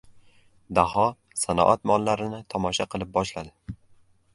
[0.79, 1.03] Daho
[1.43, 3.77] sanoat mollarini tomosha qilib boshladi.